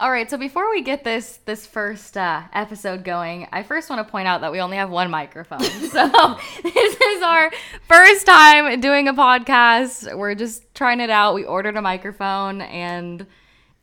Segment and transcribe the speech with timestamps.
[0.00, 4.06] All right, so before we get this this first uh, episode going, I first want
[4.06, 5.60] to point out that we only have one microphone.
[5.64, 7.50] so this is our
[7.86, 10.16] first time doing a podcast.
[10.16, 11.34] We're just trying it out.
[11.34, 13.26] We ordered a microphone and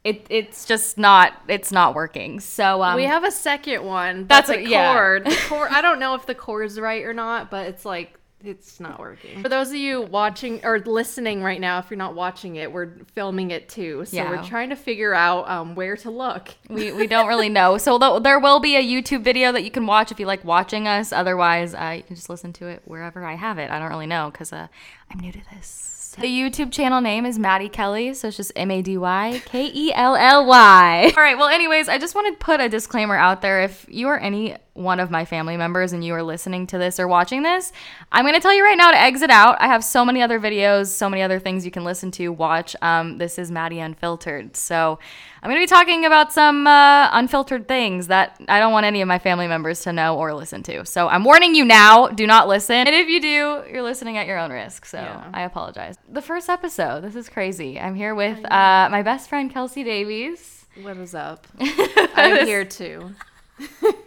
[0.04, 2.39] it it's just not it's not working.
[2.39, 4.25] So um, we have a second one.
[4.25, 4.93] That's That's a- a yeah.
[4.95, 5.25] cord.
[5.25, 5.70] The cord.
[5.71, 9.42] I don't know if the cord's right or not, but it's like it's not working.
[9.42, 12.90] For those of you watching or listening right now, if you're not watching it, we're
[13.16, 14.06] filming it too.
[14.06, 14.30] So Yeah.
[14.30, 16.50] we're trying to figure out um, where to look.
[16.70, 17.78] we, we don't really know.
[17.78, 20.45] So th- there will be a YouTube video that you can watch if you like
[20.45, 21.12] watching us.
[21.12, 23.72] Otherwise, uh, you can just listen to it wherever I have it.
[23.72, 24.67] I don't really know because uh,
[25.12, 26.16] I'm new to this.
[26.20, 29.70] The YouTube channel name is Mady Kelly, so it's just M A D Y K
[29.72, 31.14] E L L Y.
[31.17, 33.62] All right, well, anyways, I just want to put a disclaimer out there.
[33.62, 36.99] If you are any one of my family members and you are listening to this
[36.99, 37.72] or watching this,
[38.12, 39.58] I'm going to tell you right now to exit out.
[39.59, 42.76] I have so many other videos, so many other things you can listen to, watch.
[42.81, 44.55] Um, this is Mady Unfiltered.
[44.55, 45.00] So
[45.41, 49.02] I'm going to be talking about some uh, unfiltered things that I don't want any
[49.02, 50.86] of my family members to know or listen to.
[50.86, 52.75] So I'm warning you now do not listen.
[52.75, 54.86] And if you do, you're listening at your own risk.
[54.86, 55.30] So Yeah.
[55.33, 55.95] I apologize.
[56.09, 57.80] The first episode, this is crazy.
[57.80, 60.66] I'm here with uh, my best friend, Kelsi Davies.
[60.81, 61.48] What is up?
[61.59, 63.16] I'm here too.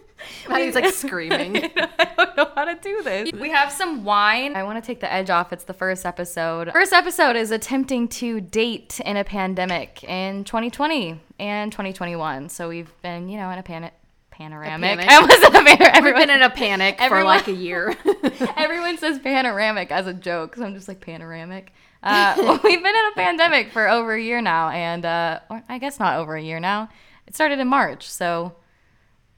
[0.49, 1.57] Mady's like screaming.
[1.99, 3.31] I don't know how to do this.
[3.33, 4.55] We have some wine.
[4.55, 5.51] I want to take the edge off.
[5.53, 6.71] It's the first episode.
[6.71, 12.49] First episode is attempting to date in a pandemic in 2020 and 2021.
[12.49, 13.93] So we've been, you know, in a panic.
[14.31, 15.07] Panoramic.
[15.07, 15.81] I almost said a panic.
[15.93, 17.95] Everyone, been in a panic for Everyone- like a year.
[18.57, 21.71] everyone says panoramic as a joke, so I'm just like panoramic.
[22.01, 25.61] Uh, well, we've been in a pandemic for over a year now, and uh, or
[25.69, 26.89] I guess not over a year now.
[27.27, 28.53] It started in March, so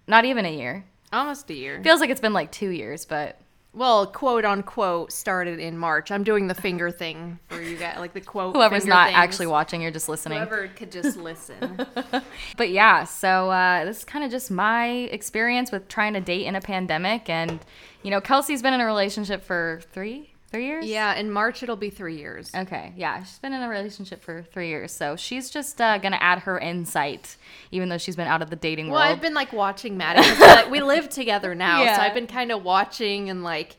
[0.08, 0.86] not even a year.
[1.12, 1.82] Almost a year.
[1.84, 3.40] Feels like it's been like two years, but
[3.73, 6.12] Well, quote unquote started in March.
[6.12, 8.56] I'm doing the finger thing for you guys, like the quote.
[8.56, 9.18] whoever's not things.
[9.18, 10.40] actually watching, you're just listening.
[10.40, 11.86] Whoever could just listen.
[12.58, 16.45] But yeah, so uh, this is kind of just my experience with trying to date
[16.45, 17.60] in a pandemic, and
[18.04, 20.86] you know, Kelsi's been in a relationship for three, three years.
[20.86, 22.52] yeah, in March it'll be three years.
[22.55, 26.17] Okay, yeah, she's been in a relationship for three years, so she's just uh, gonna
[26.21, 27.36] add her insight,
[27.71, 29.03] even though she's been out of the dating Well, world.
[29.08, 30.39] Well, I've been like watching Mady.
[30.39, 31.97] like, we live together now, Yeah.
[31.97, 33.75] so I've been kind of watching and like,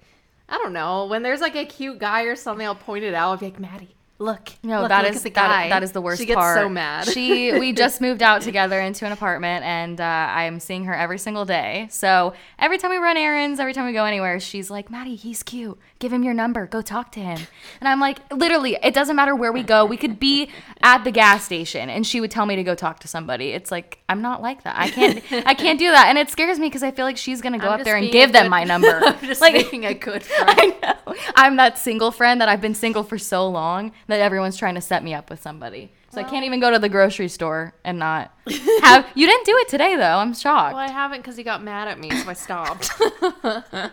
[0.49, 3.31] I don't know, when there's like a cute guy or something, I'll point it out.
[3.31, 3.89] I'll be like, Mady,
[4.25, 4.51] look.
[4.63, 6.57] No, look, that look is the that, that is the worst She gets part.
[6.59, 7.07] so mad.
[7.09, 11.19] She we just moved out together into an apartment, and uh, I'm seeing her every
[11.19, 11.87] single day.
[11.91, 15.43] So every time we run errands, every time we go anywhere, she's like, "Mady, he's
[15.43, 15.79] cute.
[15.99, 16.67] Give him your number.
[16.67, 17.39] Go talk to him."
[17.81, 19.85] And I'm like, literally, it doesn't matter where we go.
[19.85, 20.51] We could be
[20.83, 23.51] at the gas station, and she would tell me to go talk to somebody.
[23.51, 24.77] It's like I'm not like that.
[24.79, 25.23] I can't.
[25.47, 27.69] I can't do that, and it scares me because I feel like she's gonna go
[27.69, 29.01] I'm up there and give a them good- my number.
[29.05, 30.51] I'm just like, being a good friend.
[30.51, 31.15] I know.
[31.37, 34.81] I'm that single friend that I've been single for so long that everyone's trying to
[34.81, 35.93] set me up with somebody.
[36.11, 38.33] So I can't even go to the grocery store and not
[38.83, 39.05] have.
[39.17, 40.19] You didn't do it today though.
[40.19, 40.75] I'm shocked.
[40.75, 42.91] Well, I haven't because he got mad at me, so I stopped.
[43.01, 43.91] I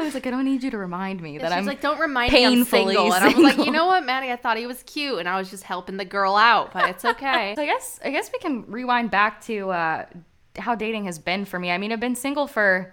[0.00, 2.32] was like, I don't need you to remind me that She's I'm like, don't remind
[2.32, 3.12] me I'm painfully single.
[3.14, 4.32] And I was like, you know what, Mady?
[4.32, 7.04] I thought he was cute, and I was just helping the girl out, but it's
[7.14, 7.54] okay.
[7.54, 10.06] So I guess I guess we can rewind back to uh,
[10.58, 11.70] how dating has been for me.
[11.70, 12.92] I mean, I've been single for,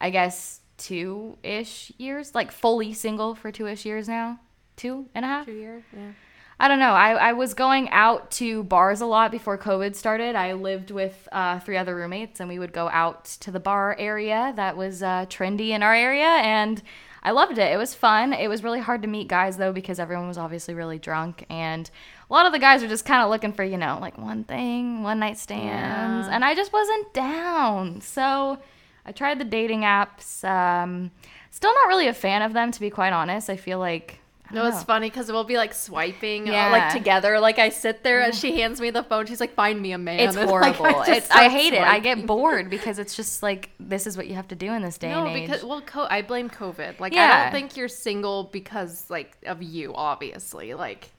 [0.00, 4.38] I guess, two ish years, like fully single for two ish years now,
[4.76, 5.46] two and a half.
[5.46, 6.12] Two years, yeah.
[6.60, 6.92] I don't know.
[6.92, 10.36] I, I was going out to bars a lot before COVID started.
[10.36, 13.96] I lived with uh, three other roommates, and we would go out to the bar
[13.98, 16.80] area that was uh, trendy in our area, and
[17.24, 17.72] I loved it.
[17.72, 18.32] It was fun.
[18.32, 21.90] It was really hard to meet guys though because everyone was obviously really drunk, and
[22.30, 24.44] a lot of the guys are just kind of looking for you know like one
[24.44, 26.34] thing, one night stands, Yeah.
[26.34, 28.00] and I just wasn't down.
[28.00, 28.58] So
[29.04, 30.44] I tried the dating apps.
[30.48, 31.10] Um,
[31.50, 33.50] still not really a fan of them, to be quite honest.
[33.50, 34.20] I feel like.
[34.56, 34.84] I No, it's know.
[34.84, 36.70] funny because we'll be like swiping, uh, Yeah.
[36.70, 37.40] like together.
[37.40, 39.26] Like I sit there and she hands me the phone.
[39.26, 41.02] She's like, "Find me a man." It's And, like, horrible.
[41.06, 41.82] it's, I hate it.
[41.82, 44.82] I get bored because it's just like this is what you have to do in
[44.82, 45.48] this day No, and age.
[45.48, 47.00] because well, co- I blame COVID.
[47.00, 50.74] Like I don't think you're single because like of you, obviously.
[50.74, 51.10] Like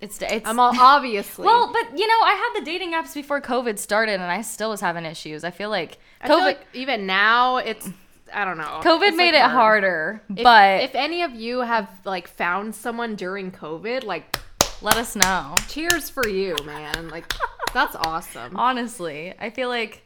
[0.00, 1.46] it's it's I'm all obviously.
[1.46, 4.70] well, but you know, I had the dating apps before COVID started, and I still
[4.70, 5.44] was having issues.
[5.44, 7.88] I feel like I COVID feel like even now it's
[8.34, 8.80] I don't know.
[8.82, 9.84] COVID It's, made like, it hard.
[9.84, 14.36] harder, If, but if any of you have like found someone during COVID, like
[14.82, 15.54] let us know.
[15.68, 17.08] cheers for you, man.
[17.08, 17.32] Like
[17.72, 18.56] that's awesome.
[18.56, 20.02] Honestly, I feel like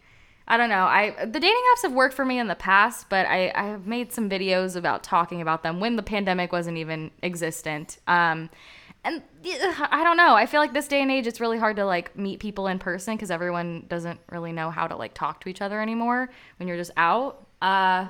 [0.46, 0.84] I don't know.
[0.84, 3.86] I the dating apps have worked for me in the past, but I I have
[3.86, 7.98] made some videos about talking about them when the pandemic wasn't even existent.
[8.06, 8.50] Um
[9.04, 10.34] and I don't know.
[10.34, 12.78] I feel like this day and age it's really hard to like meet people in
[12.78, 16.28] person cuz everyone doesn't really know how to like talk to each other anymore
[16.58, 17.46] when you're just out.
[17.62, 18.06] Uh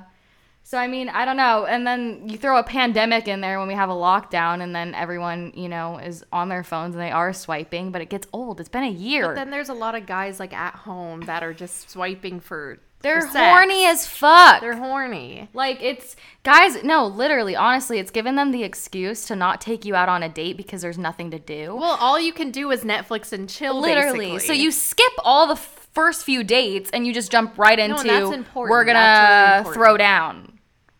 [0.62, 1.64] So I mean, I don't know.
[1.64, 4.94] And then you throw a pandemic in there when we have a lockdown, and then
[4.94, 7.90] everyone, you know, is on their phones and they are swiping.
[7.90, 8.60] But it gets old.
[8.60, 9.28] It's been a year.
[9.28, 12.78] But then there's a lot of guys like at home that are just swiping for.
[13.00, 14.60] They're for horny as fuck.
[14.60, 15.48] They're horny.
[15.54, 16.82] like it's guys.
[16.82, 20.28] No, literally, honestly, it's given them the excuse to not take you out on a
[20.28, 21.76] date because there's nothing to do.
[21.76, 23.80] Well, all you can do is Netflix and chill.
[23.80, 24.32] literally.
[24.32, 24.46] basically.
[24.48, 25.54] So you skip all the
[25.98, 30.58] first few dates and you just jump right into that's we're gonna really throw down.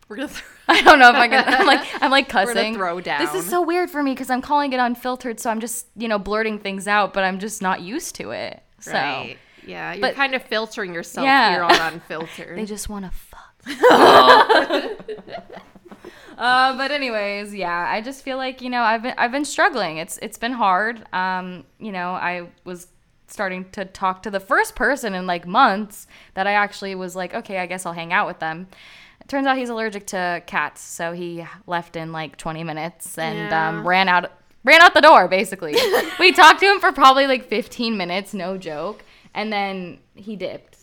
[0.08, 0.30] we're gonna.
[0.70, 1.44] I don't know if I can.
[1.46, 2.74] I'm like I'm like cussing.
[2.74, 3.20] throw down.
[3.24, 6.08] This is so weird for me because I'm calling it unfiltered, so I'm just you
[6.08, 8.60] know blurting things out, but I'm just not used to it.
[8.80, 9.38] So Right.
[9.66, 11.50] Yeah, you're But- kind of filtering yourself Yeah.
[11.52, 12.58] here on unfiltered.
[12.58, 13.54] they just want to fuck.
[16.38, 19.98] uh, but anyways, yeah, I just feel like you know I've been I've been struggling.
[19.98, 21.04] It's it's been hard.
[21.12, 22.88] Um, you know, I was
[23.28, 27.34] starting to talk to the first person in like months that I actually was like,
[27.34, 28.68] okay, I guess I'll hang out with them.
[29.20, 33.50] It turns out he's allergic to cats, so he left in like 20 minutes and
[33.50, 33.68] Yeah.
[33.68, 34.32] um, ran out
[34.64, 35.76] ran out the door basically.
[36.18, 39.02] we talked to him for probably like 15 minutes, no joke,
[39.34, 40.77] and then he dipped.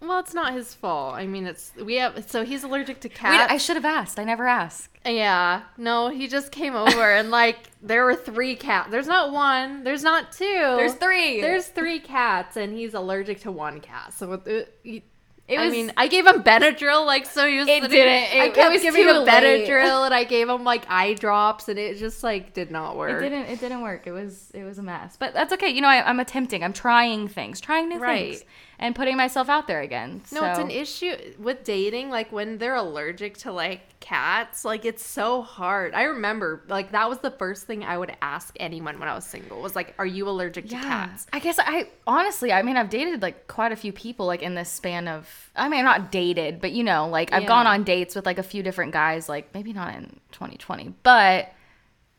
[0.00, 1.14] Well, it's not his fault.
[1.14, 2.30] I mean, it's we have.
[2.30, 3.52] So he's allergic to Wait, cats.
[3.52, 4.18] I should have asked.
[4.18, 4.90] I never asked.
[5.04, 5.62] yeah.
[5.76, 8.90] No, he just came over and like there were three cats.
[8.90, 9.84] There's not one.
[9.84, 10.44] There's not two.
[10.44, 11.40] There's three.
[11.40, 14.12] There's three cats, and he's allergic to one cat.
[14.12, 15.02] So it, it,
[15.48, 17.66] It I mean, I gave him Benadryl, like so he was.
[17.68, 19.26] It sitting- didn't- I kept it was giving him late.
[19.66, 23.10] Benadryl, and I gave him like eye drops, and it just like did not work.
[23.22, 23.46] It didn't.
[23.46, 24.06] It didn't work.
[24.06, 24.50] It was.
[24.54, 25.16] It was a mess.
[25.18, 25.70] But that's okay.
[25.70, 26.62] You know, I, I'm attempting.
[26.62, 28.32] I'm trying things, trying new Right.
[28.36, 28.44] things,
[28.78, 30.20] and putting myself out there again.
[30.32, 32.10] No, it's an issue with dating.
[32.10, 35.94] Like when they're allergic to like cats, like it's so hard.
[35.94, 39.24] I remember, like that was the first thing I would ask anyone when I was
[39.26, 39.60] single.
[39.60, 43.20] Was like, "Are you allergic to cats?" I guess I honestly, I mean, I've dated
[43.22, 45.50] like quite a few people like in this span of.
[45.56, 47.48] I mean, I'm not dated, but you know, like I've Yeah.
[47.48, 49.28] gone on dates with like a few different guys.
[49.28, 51.52] Like maybe not in 2020, but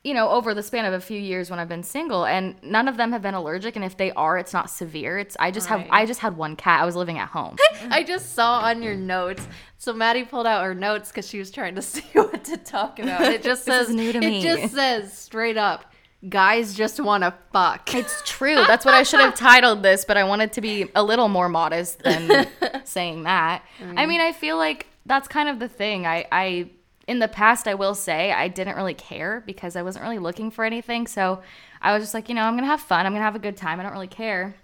[0.02, 2.88] you know, over the span of a few years when I've been single, and none
[2.88, 3.76] of them have been allergic.
[3.76, 5.18] And if they are, it's not severe.
[5.18, 6.80] It's I just have I just had one cat.
[6.80, 7.56] I was living at home.
[7.90, 9.46] I just saw on your notes.
[9.76, 12.98] So Maddie pulled out her notes because she was trying to see what to talk
[12.98, 13.22] about.
[13.22, 14.38] It just says new to me.
[14.38, 15.92] it just says straight up,
[16.26, 17.94] guys just want to fuck.
[17.94, 18.56] It's true.
[18.66, 21.50] That's what I should have titled this, but I wanted to be a little more
[21.50, 22.46] modest than
[22.84, 23.62] saying that.
[23.80, 24.08] I mm.
[24.08, 26.06] mean, I feel like that's kind of the thing.
[26.06, 26.70] I, I,
[27.10, 30.52] in the past, I will say I didn't really care because I wasn't really looking
[30.52, 31.08] for anything.
[31.08, 31.42] So
[31.82, 33.04] I was just like, you know, I'm going to have fun.
[33.04, 33.80] I'm going to have a good time.
[33.80, 34.54] I don't really care.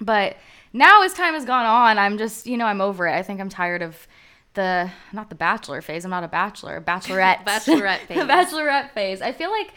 [0.00, 0.36] But
[0.72, 3.12] now as time has gone on, I'm just, you know, I'm over it.
[3.12, 4.08] I think I'm tired of
[4.54, 6.06] the, not the bachelor phase.
[6.06, 7.44] I'm not a bachelor, bachelorette.
[7.46, 8.16] Bachelorette phase.
[8.16, 9.20] The bachelorette phase.
[9.20, 9.74] I feel like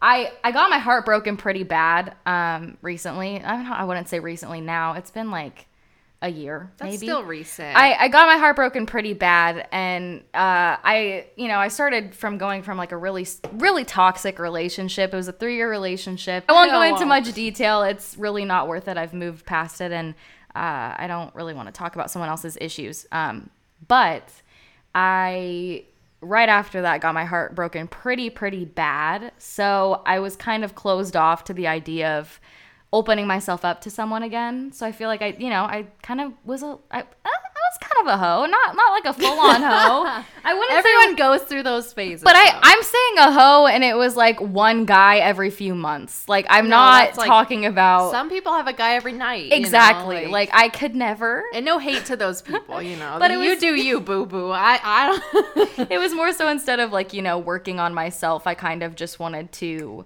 [0.00, 3.42] I I got my heart broken pretty bad um recently.
[3.42, 4.92] I I wouldn't say recently now.
[4.92, 5.66] It's been like
[6.22, 7.06] a year That's maybe.
[7.06, 7.76] still recent.
[7.76, 12.14] I, I got my heart broken pretty bad and uh, I you know I started
[12.14, 15.12] from going from like a really really toxic relationship.
[15.12, 16.44] It was a three year relationship.
[16.48, 17.82] I won't go into much detail.
[17.82, 18.96] It's really not worth it.
[18.96, 20.14] I've moved past it and
[20.54, 23.06] uh, I don't really want to talk about someone else's issues.
[23.12, 23.50] Um,
[23.86, 24.32] but
[24.94, 25.84] I
[26.22, 29.32] right after that got my heart broken pretty pretty bad.
[29.36, 32.40] So I was kind of closed off to the idea of
[32.96, 34.72] opening myself up to someone again.
[34.72, 37.78] So I feel like I, you know, I kind of was a, I, I was
[37.80, 40.22] kind of a hoe, not not like a full on hoe.
[40.44, 42.22] I wouldn't say Everyone goes through those phases.
[42.22, 42.58] but I, though.
[42.62, 46.28] I'm saying a hoe, and it was like one guy every few months.
[46.28, 49.44] Like I'm No, not that's, like, talking about Some people have a guy every night.
[49.44, 50.26] you know, exactly.
[50.26, 51.44] like, I could never.
[51.54, 53.16] and no hate to those people, you know.
[53.18, 54.50] But you do you, boo boo.
[54.52, 55.00] I I
[55.76, 55.90] don't.
[55.90, 58.94] it was more so instead of like you know working on myself, I kind of
[58.94, 60.04] just wanted to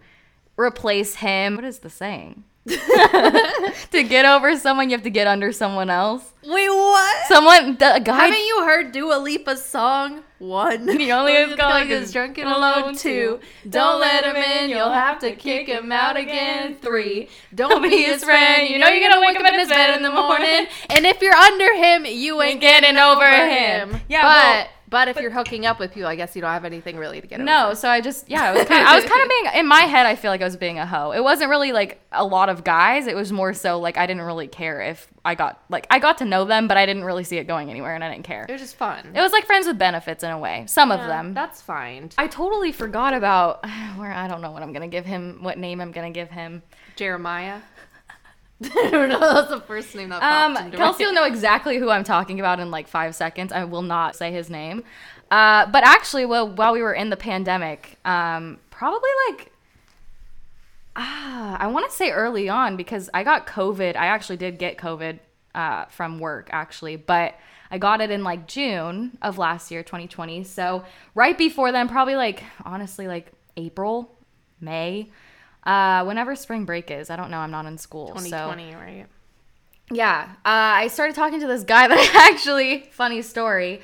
[0.56, 1.56] replace him.
[1.56, 2.44] What is the saying?
[3.90, 6.32] to get over someone, you have to get under someone else.
[6.42, 7.26] Wait, what?
[7.26, 8.26] Someone, the a guy.
[8.26, 10.22] Haven't you heard Dua Lipa's song?
[10.38, 10.86] One.
[11.00, 12.94] The only is going is drunk and alone.
[12.94, 13.40] Two.
[13.68, 14.70] Don't let him in.
[14.70, 16.76] You'll have to kick him out again.
[16.76, 17.28] Three.
[17.54, 18.68] Don't be his friend.
[18.68, 20.66] You know you're gonna wake up in his bed in the morning.
[20.88, 24.00] And if you're under him, you ain't getting over him.
[24.08, 26.96] Yeah, but but if you're hooking up with people, I guess you don't have anything
[26.96, 27.44] really to get over.
[27.44, 29.66] No, so I just yeah, I was kind of, I was kind of being in
[29.66, 30.04] my head.
[30.04, 31.12] I feel like I was being a hoe.
[31.12, 33.06] It wasn't really like a lot of guys.
[33.06, 36.18] It was more so like I didn't really care if I got like I got
[36.18, 38.46] to know them, but I didn't really see it going anywhere, and I didn't care.
[38.48, 39.12] It was just fun.
[39.14, 40.64] It was like friends with benefits in a way.
[40.66, 41.34] Some of them.
[41.34, 42.10] That's fine.
[42.18, 43.64] I totally forgot about
[43.96, 46.62] where I don't know what I'm gonna give him, what name I'm gonna give him.
[46.96, 47.60] Jeremiah.
[48.64, 49.18] I don't know.
[49.18, 52.40] That's the first name that Um, popped into Kelsi will know exactly who I'm talking
[52.40, 53.52] about in like five seconds.
[53.52, 54.84] I will not say his name.
[55.30, 59.52] Uh, but actually, well, while we were in the pandemic, um, probably like,
[60.96, 63.96] ah, I want to say early on because I got COVID.
[63.96, 65.20] I actually did get COVID
[65.54, 67.34] uh, from work actually, but
[67.70, 70.44] I got it in like June of last year, 2020.
[70.44, 74.14] So right before then, probably like honestly like April,
[74.60, 75.08] May,
[75.64, 77.10] uh, whenever spring break is.
[77.10, 77.38] I don't know.
[77.38, 78.08] I'm not in school.
[78.08, 79.06] So 2020, right?
[79.92, 83.80] yeah, uh, I started talking to this guy that I actually, funny story.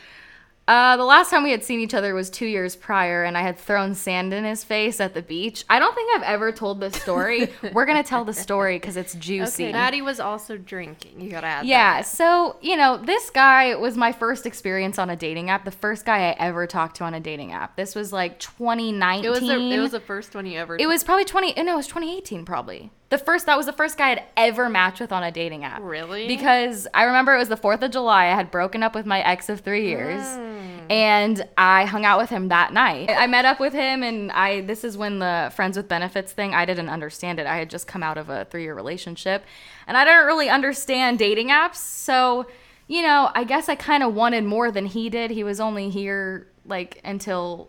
[0.69, 3.43] Uh, the last time we had seen each other was two years prior, and I
[3.43, 5.65] had thrown sand in his face at the beach.
[5.71, 7.53] I don't think I've ever told this story.
[7.73, 9.69] We're gonna tell the story because it's juicy.
[9.69, 9.73] Okay.
[9.73, 11.21] Mady was also drinking.
[11.21, 15.17] You gotta add Yeah, so you know, this guy was my first experience on a
[15.17, 15.65] dating app.
[15.65, 17.77] The first guy I ever talked to on a dating app.
[17.77, 19.25] This was like 2019.
[19.25, 20.77] It was the, it was the first one you ever.
[20.77, 21.55] It was probably 20.
[21.63, 22.91] No, it was 2018 probably.
[23.09, 25.81] The first that was the first guy I'd ever matched with on a dating app.
[25.83, 26.27] Really?
[26.27, 28.27] Because I remember it was the 4th of July.
[28.27, 30.23] I had broken up with my ex of 3 years.
[30.23, 30.91] Mm.
[30.91, 33.11] And I hung out with him that night.
[33.11, 36.55] I met up with him and I this is when the friends with benefits thing,
[36.55, 37.47] I didn't understand it.
[37.47, 39.45] I had just come out of a 3-year relationship
[39.87, 41.77] and I didn't really understand dating apps.
[41.77, 42.47] So,
[42.87, 45.33] you know, I guess I kind of wanted more than he did.
[45.33, 47.69] He was only here like until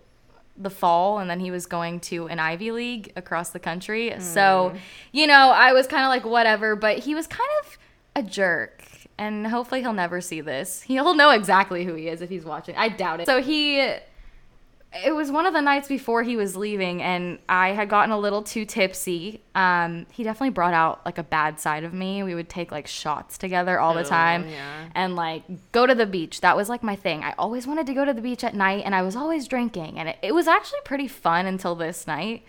[0.58, 4.12] the fall and then he was going to an Ivy League across the country.
[4.12, 4.20] Hmm.
[4.20, 4.74] So,
[5.12, 7.78] you know, I was kind of like whatever, but he was kind of
[8.16, 8.84] a jerk.
[9.20, 10.84] And hopefully he'll never see this.
[10.84, 12.76] He'll know exactly who he is if he's watching.
[12.76, 13.26] I doubt it.
[13.26, 13.94] So he
[15.06, 18.18] it was one of the nights before he was leaving and I had gotten a
[18.18, 19.42] little too tipsy.
[19.54, 22.24] Um, he definitely brought out like a bad side of me.
[22.24, 24.86] We would take like shots together all the Oh, time yeah.
[24.96, 26.42] and like go to the beach.
[26.42, 27.24] That was like my thing.
[27.24, 30.00] I always wanted to go to the beach at night and I was always drinking
[30.00, 32.44] and it, it was actually pretty fun until this night.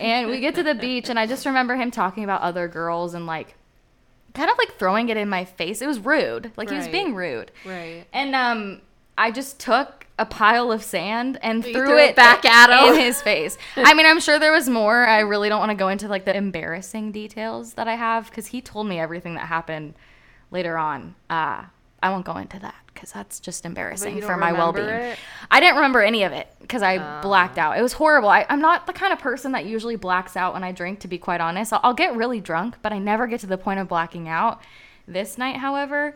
[0.00, 3.14] And we get to the beach and I just remember him talking about other girls
[3.14, 3.54] and like
[4.34, 5.80] kind of like throwing it in my face.
[5.80, 6.50] It was rude.
[6.56, 7.50] Like he was being rude.
[7.64, 8.04] Right.
[8.12, 8.80] And um,
[9.18, 12.94] I just took a pile of sand and threw, threw it back at him?
[12.94, 13.56] in his face.
[13.76, 15.06] I mean, I'm sure there was more.
[15.06, 18.46] I really don't want to go into like the embarrassing details that I have because
[18.46, 19.94] he told me everything that happened
[20.50, 21.14] later on.
[21.28, 21.64] Uh,
[22.02, 25.14] I won't go into that because that's just embarrassing for my well being.
[25.50, 27.22] I didn't remember any of it because I Oh.
[27.22, 27.76] blacked out.
[27.78, 28.28] It was horrible.
[28.28, 31.08] I, I'm not the kind of person that usually blacks out when I drink, to
[31.08, 31.72] be quite honest.
[31.72, 34.60] I'll, I'll get really drunk, but I never get to the point of blacking out.
[35.08, 36.14] This night, however,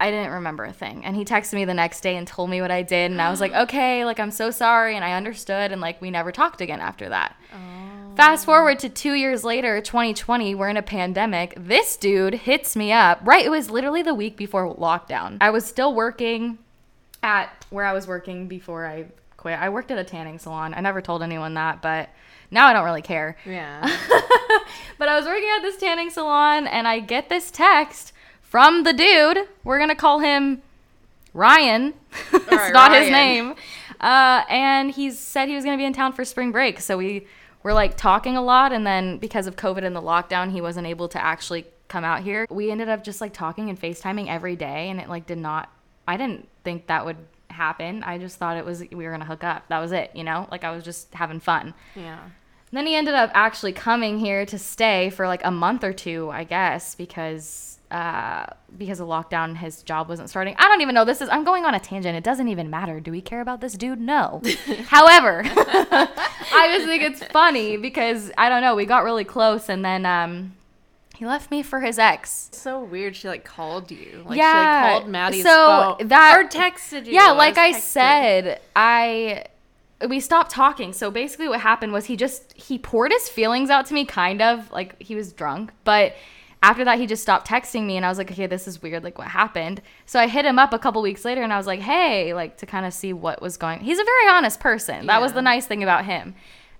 [0.00, 1.04] I didn't remember a thing.
[1.04, 3.10] And he texted me the next day and told me what I did.
[3.10, 4.96] And I was like, okay, like, I'm so sorry.
[4.96, 5.72] And I understood.
[5.72, 7.36] And, like, we never talked again after that.
[7.52, 8.14] Oh.
[8.16, 11.54] Fast forward to two years later, 2020, we're in a pandemic.
[11.56, 13.20] This dude hits me up.
[13.22, 15.38] Right, it was literally the week before lockdown.
[15.40, 16.58] I was still working
[17.22, 19.58] at where I was working before I quit.
[19.58, 20.74] I worked at a tanning salon.
[20.74, 22.08] I never told anyone that, but
[22.50, 23.36] now I don't really care.
[23.44, 23.86] Yeah.
[24.98, 28.12] But I was working at this tanning salon and I get this text
[28.48, 29.46] from the dude.
[29.64, 30.62] We're going to call him
[31.34, 31.94] Ryan.
[32.32, 33.54] it's right, not his name.
[34.00, 36.80] Uh, and he said he was going to be in town for spring break.
[36.80, 37.26] So we
[37.62, 38.72] were like talking a lot.
[38.72, 42.22] And then because of COVID and the lockdown, he wasn't able to actually come out
[42.22, 42.46] here.
[42.50, 44.88] We ended up just like talking and FaceTiming every day.
[44.90, 45.70] And it like did not,
[46.06, 47.16] I didn't think that would
[47.50, 48.02] happen.
[48.02, 49.68] I just thought it was, we were going to hook up.
[49.68, 50.48] That was it, you know?
[50.50, 51.74] Like I was just having fun.
[51.94, 52.20] yeah.
[52.70, 56.28] Then he ended up actually coming here to stay for like a month or two,
[56.30, 58.44] I guess, because uh,
[58.76, 60.54] because of lockdown, his job wasn't starting.
[60.58, 61.06] I don't even know.
[61.06, 62.14] This is I'm going on a tangent.
[62.16, 63.00] It doesn't even matter.
[63.00, 63.98] Do we care about this dude?
[64.00, 64.42] No.
[64.88, 68.74] However, I just think it's funny because I don't know.
[68.74, 70.54] We got really close, and then um,
[71.16, 72.50] he left me for his ex.
[72.52, 73.16] So weird.
[73.16, 74.22] She like called you.
[74.26, 76.08] Like Yeah, she like called Mady's so phone.
[76.08, 77.12] that- or texted you.
[77.12, 77.80] Yeah, like I texting.
[77.80, 79.44] said, I
[80.06, 80.92] we stopped talking.
[80.92, 84.40] So basically what happened was he just he poured his feelings out to me kind
[84.40, 86.14] of like he was drunk, but
[86.62, 89.04] after that he just stopped texting me and I was like, "Okay, this is weird.
[89.04, 91.66] Like what happened?" So I hit him up a couple weeks later and I was
[91.66, 95.06] like, "Hey, like to kind of see what was going." He's a very honest person.
[95.06, 96.34] That was the nice thing about him.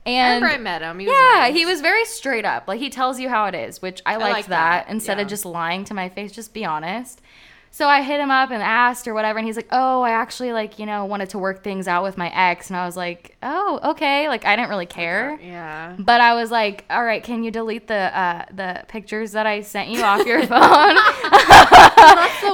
[0.07, 0.99] And remember I met him.
[0.99, 1.55] He yeah, nice.
[1.55, 2.67] he was very straight up.
[2.67, 4.87] Like he tells you how it is, which I liked like that.
[4.87, 7.21] that, Instead of just lying to my face, just be honest.
[7.79, 10.53] So I hit him up and asked or whatever, and he's like, "Oh, I actually
[10.53, 13.37] like you know wanted to work things out with my ex," and I was like,
[13.41, 15.39] "Oh, okay." Like I didn't really care.
[15.41, 15.95] Yeah.
[15.97, 19.61] But I was like, all right, can you delete the uh, the pictures that I
[19.61, 20.97] sent you off your phone?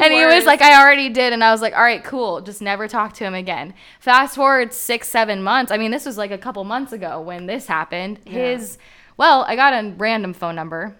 [0.02, 1.32] and he was like, I already did.
[1.32, 2.42] And I was like, all right, cool.
[2.42, 3.72] Just never talk to him again.
[4.00, 5.72] Fast forward six, seven months.
[5.72, 8.20] I mean, this was like a couple months ago when this happened.
[8.26, 8.76] His,
[9.16, 10.94] well, I got a random phone number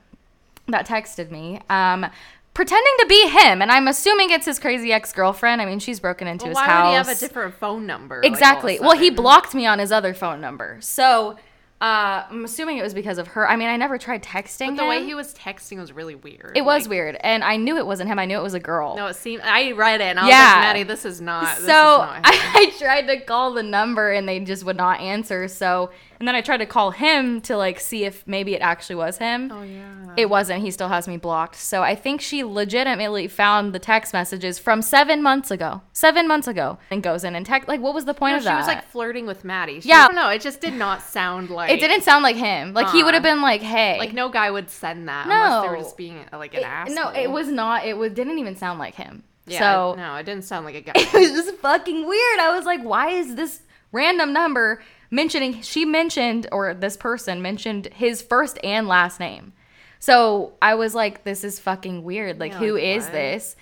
[0.69, 1.61] that texted me.
[1.69, 2.07] Um,
[2.54, 6.26] pretending to be him and i'm assuming it's his crazy ex-girlfriend i mean she's broken
[6.28, 8.16] into Well, his why house would he have a different phone number?
[8.16, 8.78] like, all of a Exactly.
[8.80, 10.76] well, he blocked me on his other phone number.
[10.80, 11.37] So
[11.85, 13.47] uh, I'm assuming it was because of her.
[13.49, 14.88] I mean, I never tried texting But the him.
[14.88, 16.53] way he was texting was really weird.
[16.57, 18.19] it was Like, weird, and I knew it wasn't him.
[18.19, 18.97] I knew it was a girl.
[18.97, 19.43] No, it seemed.
[19.43, 20.73] I read it and I was Yeah.
[20.73, 21.57] like, Mady, this is not.
[21.57, 22.23] This so is not him.
[22.25, 25.47] I, I tried to call the number and they just would not answer.
[25.49, 28.97] So And then I tried to call him to like see if maybe it actually
[28.97, 29.50] was him.
[29.53, 30.14] Oh yeah.
[30.17, 30.62] It wasn't.
[30.62, 31.57] He still has me blocked.
[31.57, 35.83] So I think she legitimately found the text messages from seven months ago.
[35.93, 36.79] Seven months ago.
[36.91, 37.69] And goes in and text.
[37.69, 38.55] Like, what was the point No, of she that?
[38.55, 39.83] She was like flirting with Mady.
[39.83, 40.05] She, Yeah.
[40.05, 40.29] I don't know.
[40.31, 42.73] It just did not sound like it didn't sound like him.
[42.75, 43.99] Like, he would have Uh, been like, hey.
[43.99, 45.83] like no guy would send that unless they were No.
[45.83, 46.95] just being uh, like an It- asshole.
[46.97, 47.85] no, it was not.
[47.87, 49.25] It was, didn't even sound like him.
[49.47, 50.93] Yeah, so no, it didn't sound like a guy.
[50.97, 52.38] it was just fucking weird.
[52.40, 53.61] I was like, why is this
[53.93, 59.52] random number mentioning she mentioned or this person mentioned his first and last name.
[60.00, 62.40] So I was like, this is fucking weird.
[62.40, 63.12] Like, Yeah, who like, is what?
[63.12, 63.57] this?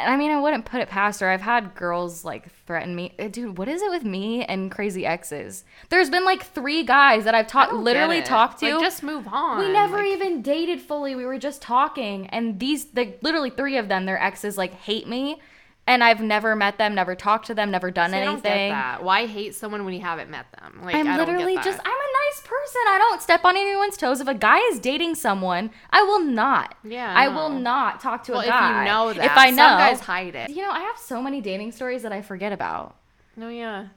[0.00, 1.28] And I mean, I wouldn't put it past her.
[1.28, 3.14] I've had girls like threaten me.
[3.18, 5.64] Uh, Dude, what is it with me and crazy exes?
[5.88, 8.74] There's been like three guys that I've talked, literally talked to.
[8.74, 9.58] Like, just move on.
[9.58, 11.16] We never Like, even dated fully.
[11.16, 15.08] We were just talking, and these, like, literally three of them, their exes, like, hate
[15.08, 15.40] me,
[15.88, 18.52] and I've never met them, never talked to them, never done See, I don't get
[18.52, 18.72] anything.
[18.72, 19.02] that.
[19.02, 20.80] Why hate someone when you haven't met them?
[20.84, 21.64] Like I'm I don't get literally that.
[21.64, 22.80] just, I'm a nice person.
[22.88, 24.20] I don't step on anyone's toes.
[24.20, 26.76] If a guy is dating someone, I will not.
[26.84, 27.34] Yeah, I no.
[27.34, 28.82] will not talk to well, a guy.
[28.82, 29.24] if you know that.
[29.24, 30.50] if I know, some guys hide it.
[30.50, 32.96] you know, I have so many dating stories that I forget about.
[33.36, 33.88] No, yeah.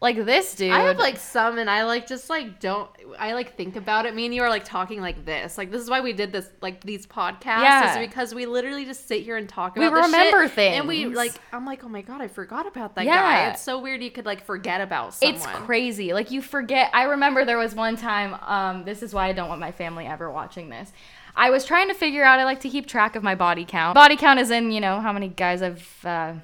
[0.00, 0.70] Like this dude.
[0.70, 2.88] I have like some, and I like just like don't.
[3.18, 4.14] I like think about it.
[4.14, 5.58] Me and you are like talking like this.
[5.58, 7.90] Like this is why we did this, like these podcasts, Yeah.
[8.00, 9.96] is because we literally just sit here and talk We about.
[9.96, 11.32] this remember shit, and we like.
[11.52, 13.16] I'm like, oh my god, I forgot about that Yeah.
[13.16, 13.50] guy.
[13.50, 14.00] It's so weird.
[14.00, 15.34] You could like forget about someone.
[15.34, 16.12] It's crazy.
[16.12, 16.90] Like you forget.
[16.94, 18.36] I remember there was one time.
[18.46, 20.92] Um, this is why I don't want my family ever watching this.
[21.34, 22.38] I was trying to figure out.
[22.38, 23.96] I like to keep track of my body count.
[23.96, 26.04] Body count is in you know how many guys I've.
[26.06, 26.34] Uh,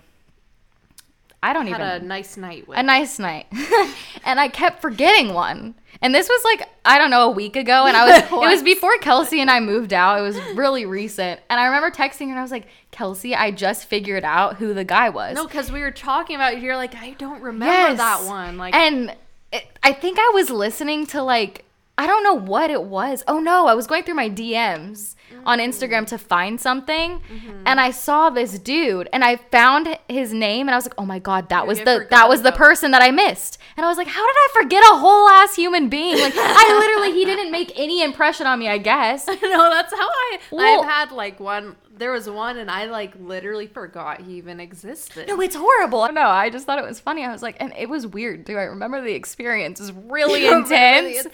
[1.44, 2.78] I don't Had even had a nice night with.
[2.78, 3.46] a nice night,
[4.24, 5.74] and I kept forgetting one.
[6.02, 8.62] And this was like I don't know a week ago, and I was it was
[8.62, 10.18] before Kelsi and I moved out.
[10.18, 13.50] It was really recent, and I remember texting her and I was like, Kelsi, I
[13.52, 15.34] just figured out who the guy was.
[15.36, 16.60] no, because we were talking about.
[16.60, 17.98] You're like, I don't remember Yes.
[17.98, 18.56] that one.
[18.58, 19.14] Like, and
[19.52, 21.64] it, I think I was listening to like
[21.96, 23.22] I don't know what it was.
[23.28, 25.13] Oh no, I was going through my DMs
[25.46, 25.58] on.
[25.58, 27.62] Instagram to find something, Mm-hmm.
[27.66, 31.06] and I saw this dude, and I found his name, and I was like, oh
[31.06, 33.88] my god, that You was the that was the person that I missed, and I
[33.88, 36.18] was like, how did I forget a whole ass human being?
[36.18, 38.68] Like I literally he didn't make any impression on me.
[38.68, 39.26] I guess.
[39.28, 40.38] no, that's how I.
[40.50, 41.76] Well- I've had like one.
[41.97, 45.28] There was one, and I like literally forgot he even existed.
[45.28, 46.10] No, it's horrible.
[46.12, 47.25] No, I just thought it was funny.
[47.25, 48.56] I was like, and it was weird too.
[48.56, 51.28] I remember the experience is really intense.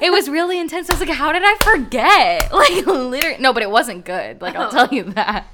[0.00, 0.88] it was really intense.
[0.88, 2.50] I was like, how did I forget?
[2.60, 4.42] Like literally, no, but it wasn't good.
[4.42, 4.70] Like I'll oh.
[4.70, 5.46] tell you that.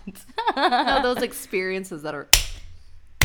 [0.57, 2.29] no, those experiences that are.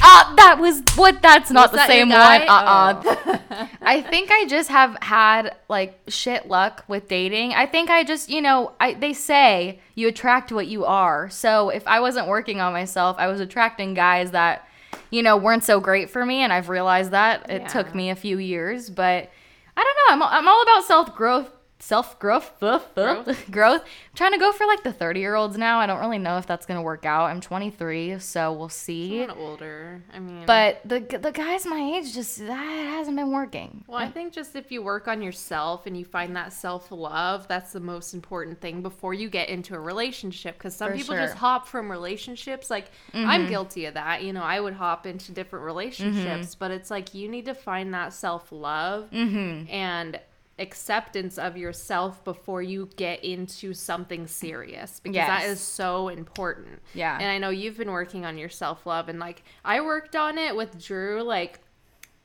[0.02, 1.22] Ah, that was what?
[1.22, 2.20] That's not Was the that same one.
[2.20, 3.68] Uh, uh Oh.
[3.82, 7.54] I think I just have had like shit luck with dating.
[7.54, 11.30] I think I just, you know, I they say you attract what you are.
[11.30, 14.68] So if I wasn't working on myself, I was attracting guys that,
[15.10, 18.16] you know, weren't so great for me, and I've realized that it took me a
[18.16, 19.30] few years, but
[19.78, 20.26] I don't know.
[20.26, 21.50] I'm I'm all about self growth.
[21.82, 23.82] Self growth, growth, growth.
[23.82, 25.80] I'm trying to go for like the 30 year olds now.
[25.80, 27.26] I don't really know if that's gonna work out.
[27.26, 29.26] I'm 23, so we'll see.
[29.26, 30.04] Older.
[30.14, 33.84] I mean, But the the guys my age just that hasn't been working.
[33.88, 37.48] Well, I think just if you work on yourself and you find that self love,
[37.48, 40.60] that's the most important thing before you get into a relationship.
[40.60, 41.26] Because some For people sure.
[41.26, 42.70] just hop from relationships.
[42.70, 43.50] Like, I'm mm-hmm.
[43.50, 44.24] guilty of that.
[44.24, 45.68] You know, I would hop into different mm-hmm.
[45.68, 49.68] relationships, but it's like you need to find that self love mm-hmm.
[49.72, 50.20] and
[50.62, 55.50] acceptance of yourself before you get into something serious because that Yes.
[55.52, 56.80] is so important.
[56.94, 57.18] Yeah.
[57.20, 60.38] And I know you've been working on your self love and like I worked on
[60.38, 61.60] it with Drew like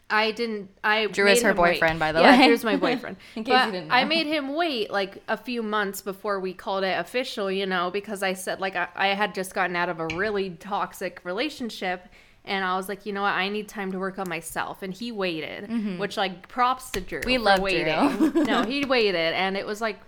[0.09, 1.73] I didn't I Drew made is her him wait.
[1.81, 2.47] boyfriend, by the yeah, way.
[2.47, 3.17] Drew's my boyfriend.
[3.35, 6.85] In case you didn't I made him wait like a few months before we called
[6.85, 9.99] it official, you know, because I said like I, I had just gotten out of
[9.99, 12.07] a really toxic relationship
[12.47, 14.83] and I was like, you know what, I need time to work on myself.
[14.83, 17.21] And he waited, which like props to Drew.
[17.21, 17.31] Mm-hmm.
[17.31, 17.65] We love Drew.
[17.65, 18.45] waiting.
[18.45, 19.99] no, he waited and it was like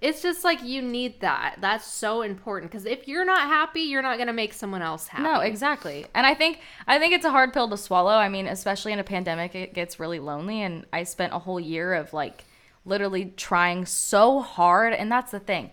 [0.00, 1.56] it's just like you need that.
[1.60, 5.24] That's so important because if you're not happy, you're not gonna make someone else happy.
[5.24, 6.06] No, exactly.
[6.14, 8.12] And I think I think it's a hard pill to swallow.
[8.12, 11.60] I mean, especially in a pandemic, it gets really lonely and I spent a whole
[11.60, 12.44] year of like
[12.84, 15.70] literally trying so hard and that's the thing.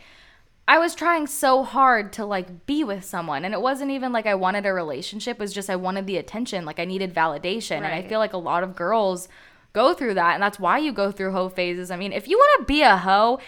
[0.68, 4.26] I was trying so hard to like be with someone and it wasn't even like
[4.26, 7.78] I wanted a relationship, it was just I wanted the attention, like I needed validation.
[7.78, 9.30] And I feel like a lot of girls
[9.72, 11.90] go through that and that's why you go through hoe phases.
[11.90, 13.40] I mean, if you want to be a hoe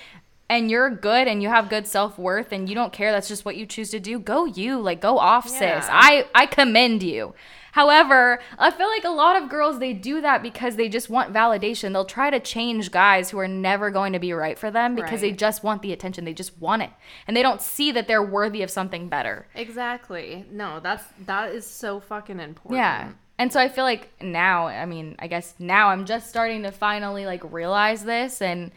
[0.49, 3.55] and you're good and you have good self-worth and you don't care that's just what
[3.55, 5.79] you choose to do, go you, like go off Yeah.
[5.79, 5.89] sis.
[5.91, 7.33] I I commend you.
[7.71, 11.31] However, I feel like a lot of girls they do that because they just want
[11.31, 11.93] validation.
[11.93, 15.21] They'll try to change guys who are never going to be right for them because
[15.21, 16.25] they just want the attention.
[16.25, 16.89] They just want it.
[17.27, 19.47] And they don't see that they're worthy of something better.
[19.53, 20.45] Exactly.
[20.51, 22.79] No, that's that is so fucking important.
[22.79, 23.12] Yeah.
[23.38, 26.71] And so I feel like now, I mean, I guess now I'm just starting to
[26.71, 28.71] finally like realize this and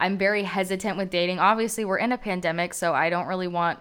[0.00, 1.38] I'm very hesitant with dating.
[1.38, 3.78] Obviously, we're in a pandemic, so I don't really want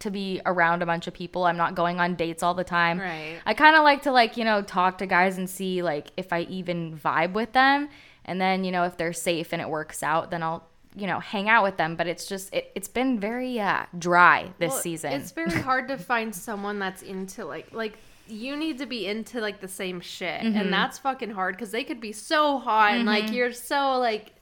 [0.00, 1.44] to be around a bunch of people.
[1.44, 3.00] I'm not going on dates all the time.
[3.00, 3.36] Right.
[3.44, 6.32] I kind of like to like, you know, talk to guys and see like if
[6.32, 7.88] I even vibe with them.
[8.24, 11.18] And then, you know, if they're safe and it works out, then I'll, you know,
[11.18, 11.96] hang out with them.
[11.96, 15.12] But it's just, it, it's been very uh, dry this Well, season.
[15.14, 19.40] It's very hard to find someone that's into like like you need to be into
[19.40, 20.58] like the same shit, Mm-hmm.
[20.58, 24.32] and that's fucking hard because they could be so hot and like you're so like.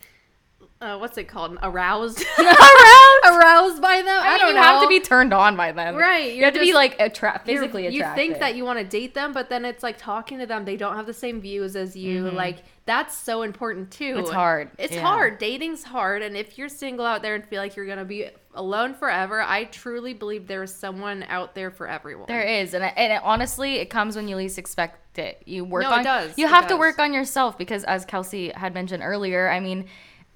[0.79, 1.57] Uh, what's it called?
[1.62, 3.25] Aroused, Aroused?
[3.25, 4.21] aroused by them.
[4.23, 4.62] I, I don't you know.
[4.62, 5.97] have to be turned on by them.
[5.97, 9.15] Right, You have to be like attra- physically you think that you want to date
[9.15, 10.65] them, but then it's like talking to them.
[10.67, 12.31] They don't have the same views as you.
[12.31, 14.11] Like that's so important too.
[14.12, 14.21] Mm-hmm.
[14.21, 15.01] It's hard, It's yeah.
[15.01, 15.39] hard.
[15.39, 18.93] Dating's hard, and if you're single out there and feel like you're gonna be alone
[18.95, 22.27] forever, I truly believe there is someone out there for everyone.
[22.29, 25.43] There is, and, and it, honestly, it comes when you least expect it.
[25.47, 26.37] You work No, it does.
[26.37, 26.79] You It have to does.
[26.79, 29.87] work on yourself because, as Kelsi had mentioned earlier, I mean,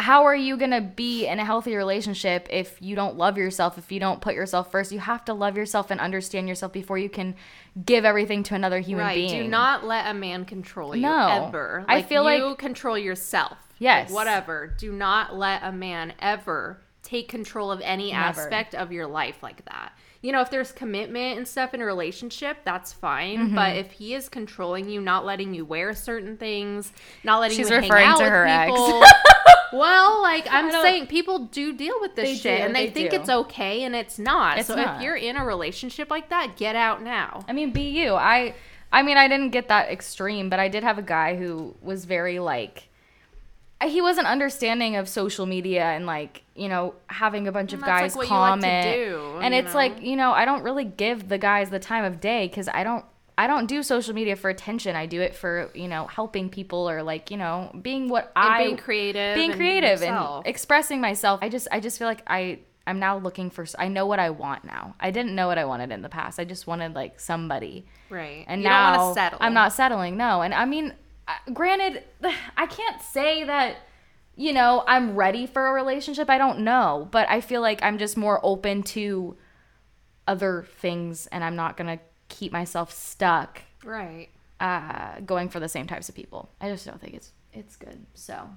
[0.00, 3.78] how are you gonna be in a healthy relationship if you don't love yourself?
[3.78, 6.98] If you don't put yourself first, you have to love yourself and understand yourself before
[6.98, 7.34] you can
[7.84, 9.14] give everything to another human right.
[9.14, 9.42] being.
[9.44, 11.46] Do not let a man control you No.
[11.46, 11.84] ever.
[11.88, 13.58] I Like, feel you like- control yourself.
[13.78, 14.10] Yes.
[14.10, 14.74] Like, whatever.
[14.78, 18.22] Do not let a man ever take control of any Never.
[18.40, 19.92] aspect of your life like that.
[20.22, 23.38] You know, if there's commitment and stuff in a relationship, that's fine.
[23.38, 23.54] Mm-hmm.
[23.54, 26.92] But if he is controlling you, not letting you wear certain things,
[27.24, 28.72] not letting She's you referring hang out to with her ex.
[29.72, 33.10] well, like I'm saying, people do deal with this shit, do, and they, they think
[33.10, 33.16] do.
[33.16, 34.58] it's okay, and it's not.
[34.58, 34.96] It's so not.
[34.96, 37.44] if you're in a relationship like that, get out now.
[37.48, 38.14] I mean, be you.
[38.14, 38.54] I
[38.92, 42.04] I mean, I didn't get that extreme, but I did have a guy who was
[42.04, 42.88] very like
[43.82, 47.88] he wasn't understanding of social media and like, you know, having a bunch of And
[47.88, 48.84] that's, guys like, like comment.
[48.84, 49.78] to do, and it's know?
[49.78, 52.84] like, you know, I don't really give the guys the time of day cuz I
[52.84, 53.04] don't
[53.38, 54.96] I don't do social media for attention.
[54.96, 58.52] I do it for, you know, helping people or like, you know, being what And
[58.52, 60.44] I being creative, being creative yourself.
[60.44, 61.40] and expressing myself.
[61.42, 64.28] I just I just feel like I I'm now looking for I know what I
[64.28, 64.94] want now.
[65.00, 66.38] I didn't know what I wanted in the past.
[66.38, 67.86] I just wanted like somebody.
[68.10, 68.44] right.
[68.46, 69.38] And you now settle.
[69.40, 70.18] I'm not settling.
[70.18, 70.42] No.
[70.42, 70.92] And I mean,
[71.52, 72.04] granted,
[72.56, 73.76] I can't say that
[74.36, 76.30] you know, I'm ready for a relationship.
[76.30, 79.36] I don't know, but I feel like I'm just more open to
[80.26, 84.28] other things and I'm not going to keep myself stuck Right.
[84.60, 86.48] uh going for the same types of people.
[86.60, 88.06] I just don't think it's it's good.
[88.14, 88.48] So,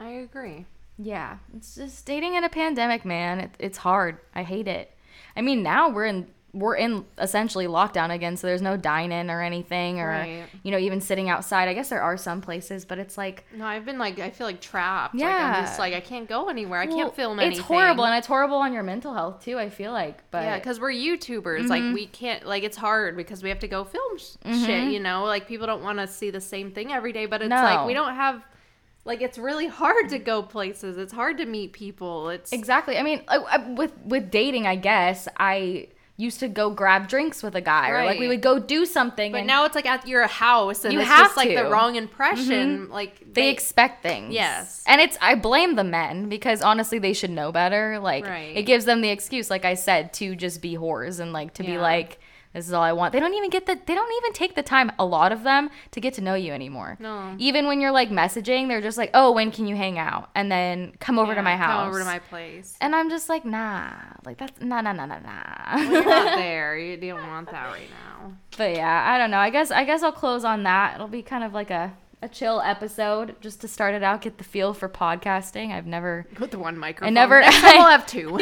[0.00, 0.64] I agree.
[0.96, 3.40] yeah, it's just dating in a pandemic, man.
[3.40, 4.18] It, it's hard.
[4.34, 4.92] I hate it.
[5.36, 9.30] I mean, now we're in we're in essentially lockdown again, so there's no dine in
[9.30, 10.44] or anything, or Right.
[10.62, 11.68] you know, even sitting outside.
[11.68, 14.46] I guess there are some places, but it's like No, I've been like I feel
[14.46, 15.14] like trapped.
[15.14, 15.54] Like Yeah.
[15.58, 16.80] I'm just like I can't go anywhere.
[16.80, 17.58] I can't film anything.
[17.58, 19.58] It's horrible, and it's horrible on your mental health too.
[19.58, 21.42] I feel like, but yeah, because we're YouTubers.
[21.60, 21.68] Mm-hmm.
[21.68, 22.46] Like we can't.
[22.46, 24.90] Like it's hard because we have to go film sh- shit.
[24.92, 27.26] You know, like people don't want to see the same thing every day.
[27.26, 27.56] But it's No.
[27.56, 28.42] like we don't have.
[29.04, 30.96] Like it's really hard to go places.
[30.96, 32.28] It's hard to meet people.
[32.30, 32.98] It's exactly.
[32.98, 33.22] I mean,
[33.76, 38.04] with with dating, I guess I used to go grab drinks with a guy, or
[38.04, 39.32] like we would go do something.
[39.32, 41.54] But now it's like at your house, and You it's have just like to.
[41.54, 41.64] Mm-hmm.
[41.64, 42.88] the wrong impression.
[42.88, 44.32] Like they expect things.
[44.32, 44.82] Yes.
[44.86, 47.98] And it's I blame the men because honestly they should know better.
[47.98, 48.56] Like Right.
[48.56, 51.62] it gives them the excuse, like I said, to just be whores and like to
[51.62, 52.18] be like,
[52.56, 53.12] this is all I want.
[53.12, 55.68] They don't even get the they don't even take the time, a lot of them,
[55.90, 56.96] to get to know you anymore.
[56.98, 57.34] No.
[57.38, 60.30] Even when you're like messaging, they're just like, Oh, when can you hang out?
[60.34, 61.80] And then come over to my house.
[61.82, 62.76] Come over to my place.
[62.80, 63.92] and I'm just like, nah.
[64.24, 65.76] Like that's nah nah nah nah nah.
[65.82, 66.78] You're not there.
[66.78, 68.32] You don't want that right now.
[68.56, 69.38] But yeah, I don't know.
[69.38, 70.94] I guess I guess I'll close on that.
[70.94, 74.38] It'll be kind of like a a chill episode just to start it out, get
[74.38, 75.70] the feel for podcasting.
[75.72, 77.08] I've never With the one microphone.
[77.08, 78.38] I never- Next time we'll have two.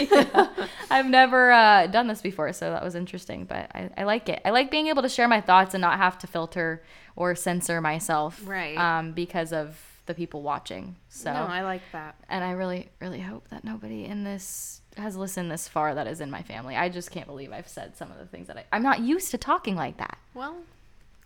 [0.90, 3.44] I've never uh, done this before, so that was interesting.
[3.46, 4.40] But I, I like it.
[4.44, 6.82] I like being able to share my thoughts and not have to filter
[7.16, 8.76] or censor myself, Right.
[8.76, 10.96] Um, because of the people watching.
[11.08, 12.14] So, No, I like that.
[12.28, 16.20] and I really, really hope that nobody in this has listened this far that is
[16.20, 16.76] in my family.
[16.76, 19.30] I just can't believe I've said some of the things that I, I'm not used
[19.32, 20.18] to talking like that.
[20.34, 20.56] Well,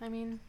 [0.00, 0.40] I mean,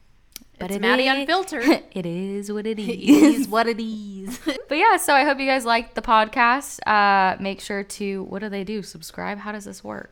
[0.60, 1.84] But it's it Mady is- Unfiltered.
[1.94, 3.40] it is what it it is.
[3.42, 4.40] is what it is.
[4.70, 6.80] But yeah, so I hope you guys liked the podcast.
[6.86, 8.84] Uh, make sure to what do they do?
[8.84, 9.40] Subscribe.
[9.40, 10.12] How does this work?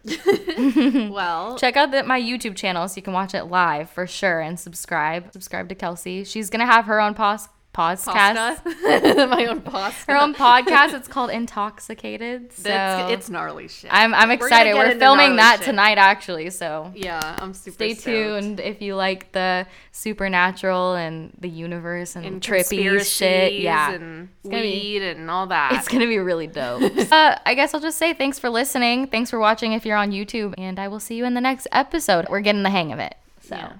[1.10, 4.40] well, Check out the, my YouTube channel so you can watch it live for sure
[4.40, 5.32] and subscribe.
[5.34, 6.26] Subscribe to Kelsi.
[6.26, 8.66] She's gonna have her own pos- podcast.
[9.30, 10.12] My own pasta.
[10.12, 10.94] Her own podcast.
[10.96, 12.52] It's called Intoxicated.
[12.52, 13.92] So That's, it's gnarly shit.
[13.94, 14.74] I'm I'm We're excited.
[14.74, 15.66] We're, filming that shit.
[15.68, 16.50] tonight actually.
[16.50, 18.06] So Yeah, I'm super stay stoked.
[18.06, 23.54] tuned if you like the supernatural and the universe and, And trippy shit.
[23.62, 23.92] Yeah.
[23.92, 25.74] and gonna be- weed and all that.
[25.74, 26.82] It's gonna be really dope.
[27.12, 29.08] uh, I guess I'll just say thanks for listening.
[29.08, 31.68] Thanks for watching if you're on YouTube, and I will see you in the next
[31.72, 32.26] episode.
[32.30, 33.16] We're getting the hang of it.
[33.42, 33.74] So, Yeah.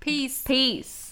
[0.00, 0.42] Peace.
[0.42, 1.11] Peace.